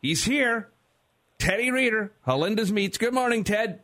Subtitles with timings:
[0.00, 0.68] He's here.
[1.38, 2.98] Teddy Reader, Halinda's Meats.
[2.98, 3.80] Good morning, Ted.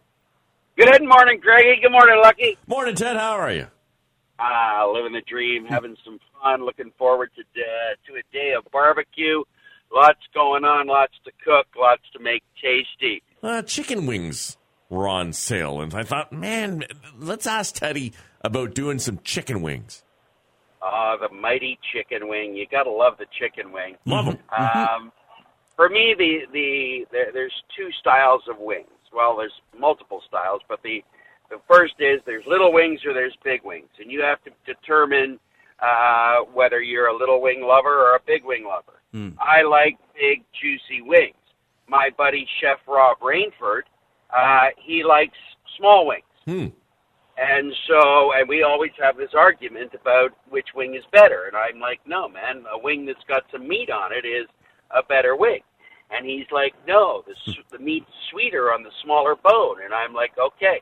[0.76, 1.80] Good morning, Greggy.
[1.80, 2.58] Good morning, Lucky.
[2.66, 3.16] Morning, Ted.
[3.16, 3.68] How are you?
[4.38, 6.64] Ah, living the dream, having some fun.
[6.64, 9.42] Looking forward to uh, to a day of barbecue.
[9.92, 13.22] Lots going on, lots to cook, lots to make tasty.
[13.42, 14.56] Uh, chicken wings
[14.88, 16.82] were on sale, and I thought, man,
[17.16, 20.02] let's ask Teddy about doing some chicken wings.
[20.82, 22.56] Ah, the mighty chicken wing.
[22.56, 23.96] You gotta love the chicken wing.
[24.04, 24.38] Love them.
[24.56, 25.12] Um,
[25.76, 28.88] for me, the the there, there's two styles of wings.
[29.12, 31.02] Well, there's multiple styles, but the
[31.50, 35.38] the first is there's little wings or there's big wings, and you have to determine
[35.80, 39.00] uh, whether you're a little wing lover or a big wing lover.
[39.14, 39.36] Mm.
[39.38, 41.34] I like big, juicy wings.
[41.88, 43.82] My buddy Chef Rob Rainford,
[44.34, 45.36] uh, he likes
[45.76, 46.24] small wings.
[46.46, 46.66] Hmm.
[47.36, 51.46] And so, and we always have this argument about which wing is better.
[51.46, 54.46] And I'm like, no, man, a wing that's got some meat on it is
[54.90, 55.60] a better wing.
[56.10, 57.34] And he's like, no, the,
[57.76, 59.76] the meat's sweeter on the smaller bone.
[59.84, 60.80] And I'm like, okay.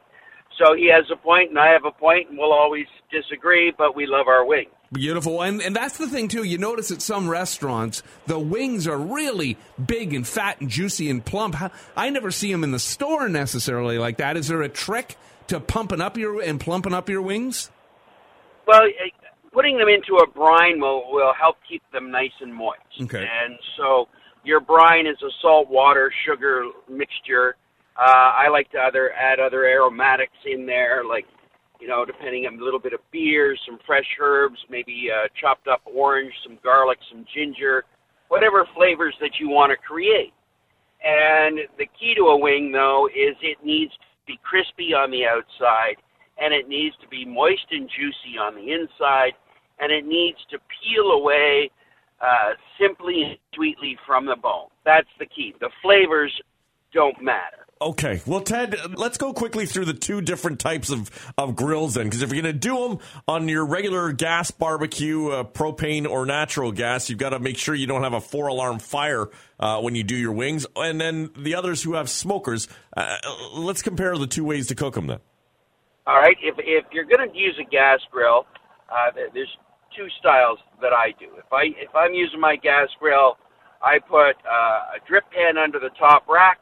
[0.59, 3.97] So he has a point, and I have a point, and we'll always disagree, but
[3.97, 4.69] we love our wings.
[4.93, 5.43] Beautiful.
[5.43, 6.43] And, and that's the thing, too.
[6.43, 11.25] You notice at some restaurants, the wings are really big and fat and juicy and
[11.25, 11.57] plump.
[11.97, 14.37] I never see them in the store necessarily like that.
[14.37, 17.71] Is there a trick to pumping up your and plumping up your wings?
[18.67, 18.83] Well,
[19.53, 22.81] putting them into a brine will will help keep them nice and moist.
[23.01, 23.19] Okay.
[23.25, 24.09] And so
[24.45, 27.57] your brine is a salt water sugar mixture.
[27.97, 31.27] Uh, I like to other add other aromatics in there, like
[31.81, 35.67] you know, depending on a little bit of beer, some fresh herbs, maybe uh, chopped
[35.67, 37.85] up orange, some garlic, some ginger,
[38.29, 40.33] whatever flavors that you want to create.
[41.03, 45.27] And the key to a wing, though, is it needs to be crispy on the
[45.27, 45.97] outside,
[46.39, 49.33] and it needs to be moist and juicy on the inside,
[49.83, 51.71] and it needs to peel away
[52.21, 54.69] uh, simply and sweetly from the bone.
[54.85, 55.55] That's the key.
[55.61, 56.33] The flavors
[56.95, 57.67] don't matter.
[57.81, 58.23] Okay.
[58.27, 62.07] Well, Ted, let's go quickly through the two different types of, of grills then.
[62.07, 66.25] Because if you're going to do them on your regular gas barbecue, uh, propane or
[66.25, 69.29] natural gas, you've got to make sure you don't have a four alarm fire
[69.59, 70.65] uh, when you do your wings.
[70.77, 73.17] And then the others who have smokers, uh,
[73.55, 75.19] let's compare the two ways to cook them then.
[76.07, 76.37] All right.
[76.41, 78.47] If if you're going to use a gas grill,
[78.89, 79.57] uh, there's
[79.97, 81.27] two styles that I do.
[81.39, 83.37] If I if I'm using my gas grill,
[83.83, 86.61] I put uh, a drip pan under the top rack,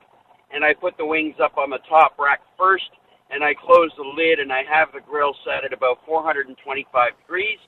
[0.53, 2.91] and I put the wings up on the top rack first,
[3.31, 7.59] and I close the lid, and I have the grill set at about 425 degrees,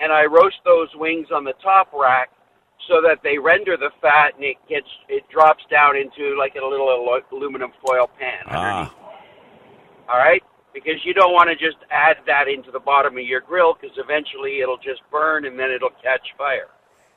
[0.00, 2.30] and I roast those wings on the top rack
[2.88, 6.64] so that they render the fat, and it gets it drops down into like a
[6.64, 6.88] little
[7.32, 8.92] aluminum foil pan underneath
[10.08, 10.42] Ah, all right?
[10.84, 13.96] Because you don't want to just add that into the bottom of your grill because
[13.98, 16.68] eventually it'll just burn and then it'll catch fire.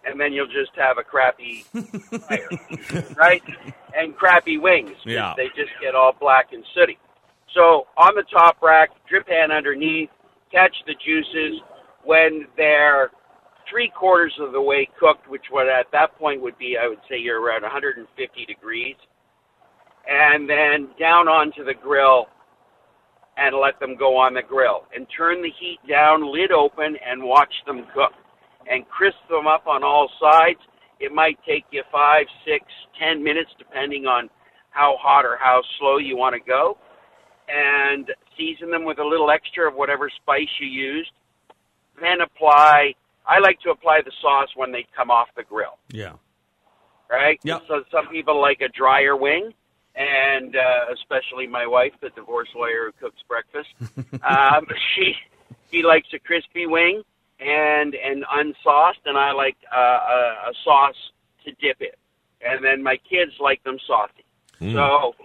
[0.03, 1.63] And then you'll just have a crappy
[2.27, 2.49] fire,
[3.15, 3.43] right?
[3.95, 4.97] And crappy wings.
[5.05, 5.33] Yeah.
[5.37, 6.97] They just get all black and sooty.
[7.53, 10.09] So on the top rack, drip pan underneath,
[10.51, 11.61] catch the juices
[12.03, 13.11] when they're
[13.69, 16.99] three quarters of the way cooked, which would at that point would be, I would
[17.09, 18.95] say, you're around 150 degrees,
[20.07, 22.27] and then down onto the grill
[23.37, 27.23] and let them go on the grill and turn the heat down, lid open, and
[27.23, 28.11] watch them cook
[28.69, 30.59] and crisp them up on all sides.
[30.99, 32.65] It might take you five, six,
[32.99, 34.29] ten minutes, depending on
[34.69, 36.77] how hot or how slow you want to go.
[37.49, 41.11] And season them with a little extra of whatever spice you used.
[41.99, 42.93] Then apply.
[43.27, 46.13] I like to apply the sauce when they come off the grill Yeah.
[47.09, 47.39] right?
[47.43, 47.63] Yep.
[47.67, 49.53] So some people like a drier wing,
[49.95, 53.69] and uh, especially my wife, the divorce lawyer who cooks breakfast.
[54.23, 55.15] um, she
[55.71, 57.03] she likes a crispy wing
[57.39, 60.95] and and unsauced, and I like uh, a, a sauce
[61.45, 61.97] to dip it.
[62.43, 64.23] And then my kids like them saucy.
[64.73, 65.15] So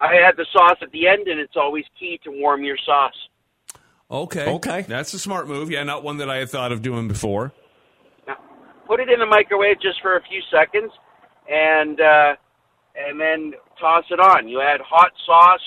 [0.00, 3.28] I add the sauce at the end, and it's always key to warm your sauce.
[4.10, 4.46] Okay.
[4.46, 4.82] Okay.
[4.82, 5.70] That's a smart move.
[5.70, 7.52] Yeah, not one that I had thought of doing before.
[8.26, 8.36] Now,
[8.86, 10.92] put it in the microwave just for a few seconds,
[11.50, 12.36] and uh,
[12.96, 14.48] and then toss it on.
[14.48, 15.60] You add hot sauce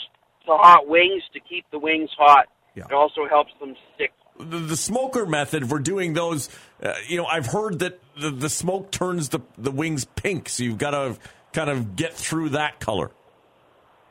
[0.46, 2.48] to hot wings to keep the wings hot.
[2.76, 2.86] Yeah.
[2.86, 4.12] It also helps them stick.
[4.40, 6.50] the, the smoker method for doing those,
[6.82, 10.64] uh, you know, I've heard that the, the smoke turns the, the wings pink, so
[10.64, 11.18] you've got to
[11.54, 13.12] kind of get through that color.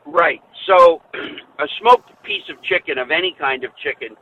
[0.05, 0.41] Right.
[0.67, 1.01] So,
[1.59, 4.15] a smoked piece of chicken of any kind of chicken,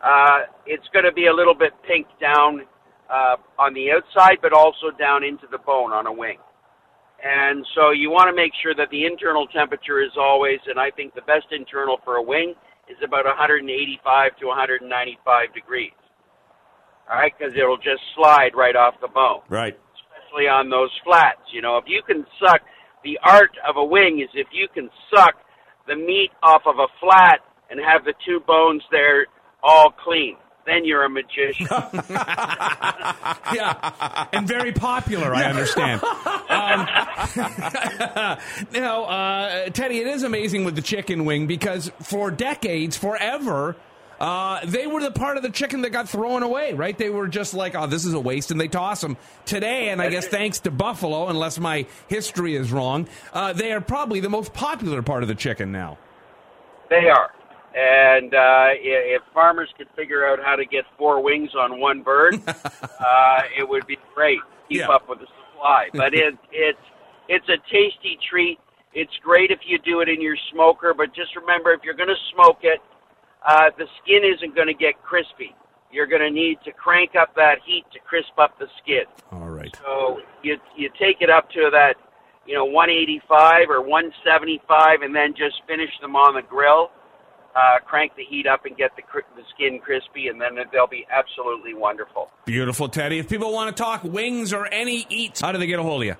[0.00, 2.62] uh, it's going to be a little bit pink down
[3.10, 6.38] uh, on the outside, but also down into the bone on a wing.
[7.22, 10.90] And so you want to make sure that the internal temperature is always, and I
[10.90, 12.54] think the best internal for a wing
[12.88, 15.92] is about 185 to 195 degrees.
[17.10, 19.42] All right, because it'll just slide right off the bone.
[19.48, 19.76] Right.
[20.30, 21.42] especially on those flats.
[21.52, 22.60] You know, if you can suck,
[23.04, 25.34] the art of a wing is if you can suck
[25.86, 29.26] the meat off of a flat and have the two bones there
[29.62, 30.36] all clean.
[30.66, 31.66] Then you're a magician.
[32.10, 35.34] yeah, and very popular.
[35.34, 36.02] I understand.
[36.50, 36.80] Um,
[38.72, 43.76] now, uh, Teddy, it is amazing with the chicken wing because for decades, forever.
[44.18, 46.98] Uh, they were the part of the chicken that got thrown away, right?
[46.98, 49.16] They were just like, oh, this is a waste, and they toss them.
[49.46, 53.80] Today, and I guess thanks to Buffalo, unless my history is wrong, uh, they are
[53.80, 55.96] probably the most popular part of the chicken now.
[56.90, 57.30] They are.
[57.74, 62.40] And uh, if farmers could figure out how to get four wings on one bird,
[62.48, 64.40] uh, it would be great.
[64.68, 64.88] Keep Yeah.
[64.88, 65.88] up with the supply.
[65.94, 66.78] But it, it's
[67.28, 68.58] it's a tasty treat.
[68.92, 72.08] It's great if you do it in your smoker, but just remember if you're going
[72.08, 72.80] to smoke it,
[73.46, 75.54] uh, the skin isn't going to get crispy.
[75.92, 79.04] You're going to need to crank up that heat to crisp up the skin.
[79.30, 79.74] All right.
[79.84, 81.94] So you you take it up to that,
[82.46, 86.90] you know, 185 or 175, and then just finish them on the grill.
[87.54, 89.02] Uh, crank the heat up and get the
[89.34, 92.30] the skin crispy, and then they'll be absolutely wonderful.
[92.44, 93.18] Beautiful, Teddy.
[93.18, 96.02] If people want to talk wings or any eats, how do they get a hold
[96.02, 96.14] of you?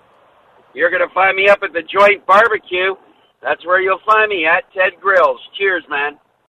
[0.75, 2.95] You're going to find me up at the Joint Barbecue.
[3.43, 5.41] That's where you'll find me at Ted Grills.
[5.57, 6.19] Cheers, man.